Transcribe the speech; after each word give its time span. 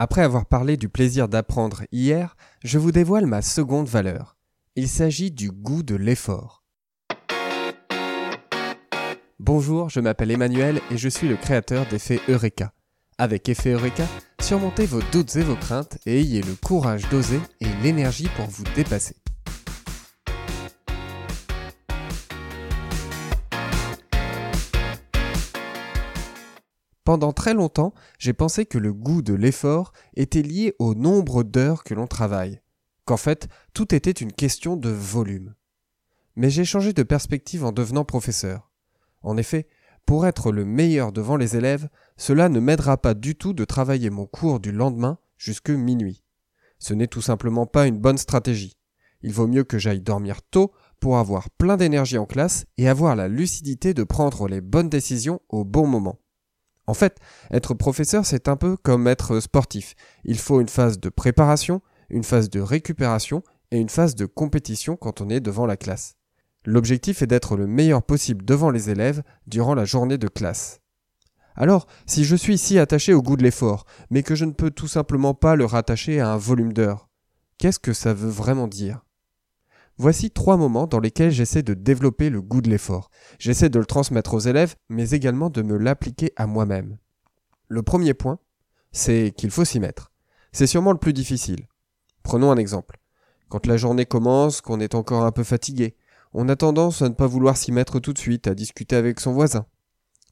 Après 0.00 0.22
avoir 0.22 0.46
parlé 0.46 0.76
du 0.76 0.88
plaisir 0.88 1.28
d'apprendre 1.28 1.82
hier, 1.90 2.36
je 2.62 2.78
vous 2.78 2.92
dévoile 2.92 3.26
ma 3.26 3.42
seconde 3.42 3.88
valeur. 3.88 4.36
Il 4.76 4.86
s'agit 4.86 5.32
du 5.32 5.50
goût 5.50 5.82
de 5.82 5.96
l'effort. 5.96 6.62
Bonjour, 9.40 9.90
je 9.90 9.98
m'appelle 9.98 10.30
Emmanuel 10.30 10.80
et 10.92 10.98
je 10.98 11.08
suis 11.08 11.28
le 11.28 11.34
créateur 11.34 11.84
d'Effet 11.88 12.20
Eureka. 12.28 12.72
Avec 13.18 13.48
Effet 13.48 13.72
Eureka, 13.72 14.06
surmontez 14.40 14.86
vos 14.86 15.02
doutes 15.10 15.34
et 15.34 15.42
vos 15.42 15.56
craintes 15.56 15.98
et 16.06 16.20
ayez 16.20 16.42
le 16.42 16.54
courage 16.54 17.08
d'oser 17.08 17.40
et 17.60 17.66
l'énergie 17.82 18.28
pour 18.36 18.46
vous 18.46 18.64
dépasser. 18.76 19.16
Pendant 27.08 27.32
très 27.32 27.54
longtemps, 27.54 27.94
j'ai 28.18 28.34
pensé 28.34 28.66
que 28.66 28.76
le 28.76 28.92
goût 28.92 29.22
de 29.22 29.32
l'effort 29.32 29.94
était 30.14 30.42
lié 30.42 30.74
au 30.78 30.94
nombre 30.94 31.42
d'heures 31.42 31.82
que 31.82 31.94
l'on 31.94 32.06
travaille, 32.06 32.60
qu'en 33.06 33.16
fait 33.16 33.48
tout 33.72 33.94
était 33.94 34.10
une 34.10 34.30
question 34.30 34.76
de 34.76 34.90
volume. 34.90 35.54
Mais 36.36 36.50
j'ai 36.50 36.66
changé 36.66 36.92
de 36.92 37.02
perspective 37.02 37.64
en 37.64 37.72
devenant 37.72 38.04
professeur. 38.04 38.70
En 39.22 39.38
effet, 39.38 39.68
pour 40.04 40.26
être 40.26 40.52
le 40.52 40.66
meilleur 40.66 41.10
devant 41.10 41.38
les 41.38 41.56
élèves, 41.56 41.88
cela 42.18 42.50
ne 42.50 42.60
m'aidera 42.60 42.98
pas 42.98 43.14
du 43.14 43.36
tout 43.36 43.54
de 43.54 43.64
travailler 43.64 44.10
mon 44.10 44.26
cours 44.26 44.60
du 44.60 44.70
lendemain 44.70 45.16
jusque 45.38 45.70
minuit. 45.70 46.22
Ce 46.78 46.92
n'est 46.92 47.06
tout 47.06 47.22
simplement 47.22 47.64
pas 47.64 47.86
une 47.86 48.00
bonne 48.00 48.18
stratégie. 48.18 48.76
Il 49.22 49.32
vaut 49.32 49.46
mieux 49.46 49.64
que 49.64 49.78
j'aille 49.78 50.02
dormir 50.02 50.42
tôt 50.42 50.72
pour 51.00 51.16
avoir 51.16 51.48
plein 51.48 51.78
d'énergie 51.78 52.18
en 52.18 52.26
classe 52.26 52.66
et 52.76 52.86
avoir 52.86 53.16
la 53.16 53.28
lucidité 53.28 53.94
de 53.94 54.04
prendre 54.04 54.46
les 54.46 54.60
bonnes 54.60 54.90
décisions 54.90 55.40
au 55.48 55.64
bon 55.64 55.86
moment. 55.86 56.18
En 56.88 56.94
fait, 56.94 57.18
être 57.50 57.74
professeur, 57.74 58.24
c'est 58.24 58.48
un 58.48 58.56
peu 58.56 58.78
comme 58.78 59.08
être 59.08 59.40
sportif. 59.40 59.94
Il 60.24 60.38
faut 60.38 60.62
une 60.62 60.70
phase 60.70 60.98
de 60.98 61.10
préparation, 61.10 61.82
une 62.08 62.24
phase 62.24 62.48
de 62.48 62.60
récupération 62.60 63.42
et 63.70 63.78
une 63.78 63.90
phase 63.90 64.14
de 64.14 64.24
compétition 64.24 64.96
quand 64.96 65.20
on 65.20 65.28
est 65.28 65.40
devant 65.40 65.66
la 65.66 65.76
classe. 65.76 66.16
L'objectif 66.64 67.20
est 67.20 67.26
d'être 67.26 67.58
le 67.58 67.66
meilleur 67.66 68.02
possible 68.02 68.42
devant 68.42 68.70
les 68.70 68.88
élèves 68.88 69.22
durant 69.46 69.74
la 69.74 69.84
journée 69.84 70.16
de 70.16 70.28
classe. 70.28 70.80
Alors, 71.56 71.86
si 72.06 72.24
je 72.24 72.34
suis 72.34 72.56
si 72.56 72.78
attaché 72.78 73.12
au 73.12 73.20
goût 73.20 73.36
de 73.36 73.42
l'effort, 73.42 73.84
mais 74.08 74.22
que 74.22 74.34
je 74.34 74.46
ne 74.46 74.52
peux 74.52 74.70
tout 74.70 74.88
simplement 74.88 75.34
pas 75.34 75.56
le 75.56 75.66
rattacher 75.66 76.20
à 76.20 76.30
un 76.30 76.38
volume 76.38 76.72
d'heures, 76.72 77.10
qu'est-ce 77.58 77.78
que 77.78 77.92
ça 77.92 78.14
veut 78.14 78.30
vraiment 78.30 78.66
dire? 78.66 79.04
Voici 80.00 80.30
trois 80.30 80.56
moments 80.56 80.86
dans 80.86 81.00
lesquels 81.00 81.32
j'essaie 81.32 81.64
de 81.64 81.74
développer 81.74 82.30
le 82.30 82.40
goût 82.40 82.60
de 82.60 82.70
l'effort. 82.70 83.10
J'essaie 83.40 83.68
de 83.68 83.80
le 83.80 83.84
transmettre 83.84 84.34
aux 84.34 84.38
élèves, 84.38 84.76
mais 84.88 85.10
également 85.10 85.50
de 85.50 85.60
me 85.60 85.76
l'appliquer 85.76 86.32
à 86.36 86.46
moi-même. 86.46 86.98
Le 87.66 87.82
premier 87.82 88.14
point, 88.14 88.38
c'est 88.92 89.34
qu'il 89.36 89.50
faut 89.50 89.64
s'y 89.64 89.80
mettre. 89.80 90.12
C'est 90.52 90.68
sûrement 90.68 90.92
le 90.92 90.98
plus 90.98 91.12
difficile. 91.12 91.66
Prenons 92.22 92.52
un 92.52 92.56
exemple. 92.58 93.00
Quand 93.48 93.66
la 93.66 93.76
journée 93.76 94.06
commence, 94.06 94.60
qu'on 94.60 94.78
est 94.78 94.94
encore 94.94 95.24
un 95.24 95.32
peu 95.32 95.42
fatigué, 95.42 95.96
on 96.32 96.48
a 96.48 96.54
tendance 96.54 97.02
à 97.02 97.08
ne 97.08 97.14
pas 97.14 97.26
vouloir 97.26 97.56
s'y 97.56 97.72
mettre 97.72 97.98
tout 97.98 98.12
de 98.12 98.18
suite, 98.18 98.46
à 98.46 98.54
discuter 98.54 98.94
avec 98.94 99.18
son 99.18 99.32
voisin. 99.32 99.66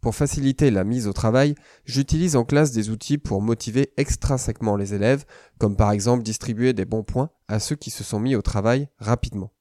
Pour 0.00 0.14
faciliter 0.14 0.70
la 0.70 0.82
mise 0.82 1.06
au 1.06 1.12
travail, 1.12 1.54
j'utilise 1.84 2.34
en 2.34 2.44
classe 2.44 2.72
des 2.72 2.88
outils 2.88 3.18
pour 3.18 3.42
motiver 3.42 3.92
extrinsèquement 3.98 4.76
les 4.76 4.94
élèves, 4.94 5.26
comme 5.58 5.76
par 5.76 5.92
exemple 5.92 6.22
distribuer 6.22 6.72
des 6.72 6.86
bons 6.86 7.02
points 7.02 7.30
à 7.48 7.60
ceux 7.60 7.76
qui 7.76 7.90
se 7.90 8.02
sont 8.02 8.18
mis 8.18 8.34
au 8.34 8.40
travail 8.40 8.88
rapidement. 8.98 9.52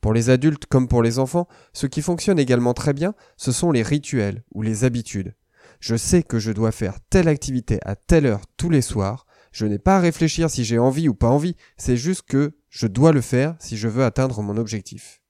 Pour 0.00 0.12
les 0.12 0.30
adultes 0.30 0.66
comme 0.66 0.88
pour 0.88 1.00
les 1.00 1.20
enfants, 1.20 1.46
ce 1.72 1.86
qui 1.86 2.02
fonctionne 2.02 2.40
également 2.40 2.74
très 2.74 2.92
bien, 2.92 3.14
ce 3.36 3.52
sont 3.52 3.70
les 3.70 3.84
rituels 3.84 4.42
ou 4.52 4.62
les 4.62 4.82
habitudes. 4.82 5.36
Je 5.78 5.94
sais 5.94 6.24
que 6.24 6.40
je 6.40 6.50
dois 6.50 6.72
faire 6.72 6.98
telle 7.08 7.28
activité 7.28 7.78
à 7.84 7.94
telle 7.94 8.26
heure 8.26 8.42
tous 8.56 8.68
les 8.68 8.82
soirs, 8.82 9.26
je 9.52 9.66
n'ai 9.66 9.78
pas 9.78 9.98
à 9.98 10.00
réfléchir 10.00 10.50
si 10.50 10.64
j'ai 10.64 10.78
envie 10.78 11.08
ou 11.08 11.14
pas 11.14 11.28
envie, 11.28 11.56
c'est 11.76 11.96
juste 11.96 12.22
que 12.22 12.56
je 12.68 12.88
dois 12.88 13.12
le 13.12 13.20
faire 13.20 13.54
si 13.60 13.76
je 13.76 13.86
veux 13.86 14.02
atteindre 14.02 14.42
mon 14.42 14.56
objectif. 14.56 15.22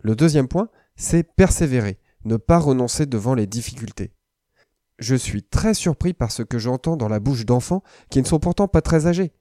Le 0.00 0.16
deuxième 0.16 0.48
point, 0.48 0.70
c'est 0.94 1.24
persévérer 1.24 1.98
ne 2.26 2.36
pas 2.36 2.58
renoncer 2.58 3.06
devant 3.06 3.34
les 3.34 3.46
difficultés. 3.46 4.12
Je 4.98 5.14
suis 5.14 5.42
très 5.42 5.74
surpris 5.74 6.14
par 6.14 6.32
ce 6.32 6.42
que 6.42 6.58
j'entends 6.58 6.96
dans 6.96 7.08
la 7.08 7.20
bouche 7.20 7.44
d'enfants 7.44 7.82
qui 8.10 8.20
ne 8.20 8.26
sont 8.26 8.38
pourtant 8.38 8.68
pas 8.68 8.80
très 8.80 9.06
âgés. 9.06 9.32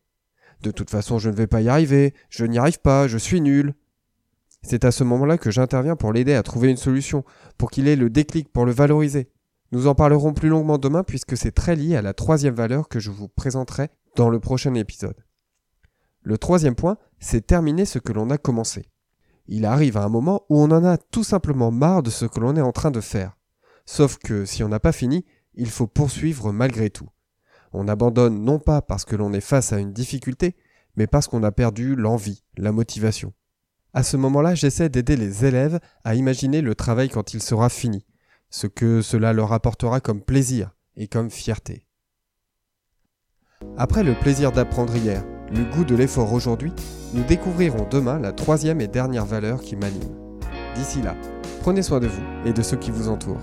De 0.61 0.71
toute 0.71 0.89
façon, 0.89 1.17
je 1.17 1.29
ne 1.29 1.35
vais 1.35 1.47
pas 1.47 1.61
y 1.61 1.69
arriver, 1.69 2.13
je 2.29 2.45
n'y 2.45 2.57
arrive 2.57 2.79
pas, 2.79 3.07
je 3.07 3.17
suis 3.17 3.41
nul. 3.41 3.73
C'est 4.63 4.85
à 4.85 4.91
ce 4.91 5.03
moment-là 5.03 5.37
que 5.37 5.51
j'interviens 5.51 5.95
pour 5.95 6.11
l'aider 6.11 6.33
à 6.33 6.43
trouver 6.43 6.69
une 6.69 6.77
solution, 6.77 7.23
pour 7.57 7.71
qu'il 7.71 7.87
ait 7.87 7.95
le 7.95 8.09
déclic 8.09 8.51
pour 8.51 8.65
le 8.65 8.71
valoriser. 8.71 9.29
Nous 9.71 9.87
en 9.87 9.95
parlerons 9.95 10.33
plus 10.33 10.49
longuement 10.49 10.77
demain 10.77 11.03
puisque 11.03 11.37
c'est 11.37 11.51
très 11.51 11.75
lié 11.75 11.95
à 11.95 12.01
la 12.01 12.13
troisième 12.13 12.55
valeur 12.55 12.87
que 12.87 12.99
je 12.99 13.11
vous 13.11 13.27
présenterai 13.27 13.89
dans 14.15 14.29
le 14.29 14.39
prochain 14.39 14.73
épisode. 14.73 15.23
Le 16.23 16.37
troisième 16.37 16.75
point, 16.75 16.97
c'est 17.19 17.45
terminer 17.45 17.85
ce 17.85 17.99
que 17.99 18.13
l'on 18.13 18.29
a 18.29 18.37
commencé 18.37 18.87
il 19.47 19.65
arrive 19.65 19.97
à 19.97 20.03
un 20.03 20.09
moment 20.09 20.45
où 20.49 20.59
on 20.59 20.71
en 20.71 20.83
a 20.83 20.97
tout 20.97 21.23
simplement 21.23 21.71
marre 21.71 22.03
de 22.03 22.09
ce 22.09 22.25
que 22.25 22.39
l'on 22.39 22.55
est 22.55 22.61
en 22.61 22.71
train 22.71 22.91
de 22.91 23.01
faire. 23.01 23.37
Sauf 23.85 24.17
que 24.17 24.45
si 24.45 24.63
on 24.63 24.69
n'a 24.69 24.79
pas 24.79 24.91
fini, 24.91 25.25
il 25.53 25.69
faut 25.69 25.87
poursuivre 25.87 26.51
malgré 26.51 26.89
tout. 26.89 27.09
On 27.71 27.87
abandonne 27.87 28.43
non 28.43 28.59
pas 28.59 28.81
parce 28.81 29.05
que 29.05 29.15
l'on 29.15 29.33
est 29.33 29.41
face 29.41 29.73
à 29.73 29.79
une 29.79 29.93
difficulté, 29.93 30.55
mais 30.95 31.07
parce 31.07 31.27
qu'on 31.27 31.43
a 31.43 31.51
perdu 31.51 31.95
l'envie, 31.95 32.43
la 32.57 32.71
motivation. 32.71 33.33
À 33.93 34.03
ce 34.03 34.17
moment-là, 34.17 34.55
j'essaie 34.55 34.89
d'aider 34.89 35.15
les 35.15 35.45
élèves 35.45 35.79
à 36.03 36.15
imaginer 36.15 36.61
le 36.61 36.75
travail 36.75 37.09
quand 37.09 37.33
il 37.33 37.41
sera 37.41 37.69
fini, 37.69 38.05
ce 38.49 38.67
que 38.67 39.01
cela 39.01 39.33
leur 39.33 39.53
apportera 39.53 39.99
comme 39.99 40.21
plaisir 40.21 40.75
et 40.95 41.07
comme 41.07 41.29
fierté. 41.29 41.87
Après 43.77 44.03
le 44.03 44.13
plaisir 44.15 44.51
d'apprendre 44.51 44.95
hier, 44.95 45.23
le 45.53 45.63
goût 45.63 45.85
de 45.85 45.95
l'effort 45.95 46.33
aujourd'hui, 46.33 46.73
nous 47.13 47.23
découvrirons 47.23 47.87
demain 47.89 48.19
la 48.19 48.31
troisième 48.31 48.81
et 48.81 48.87
dernière 48.87 49.25
valeur 49.25 49.61
qui 49.61 49.75
m'anime. 49.75 50.15
D'ici 50.75 51.01
là, 51.01 51.15
prenez 51.61 51.83
soin 51.83 51.99
de 51.99 52.07
vous 52.07 52.23
et 52.45 52.53
de 52.53 52.61
ceux 52.61 52.77
qui 52.77 52.91
vous 52.91 53.09
entourent. 53.09 53.41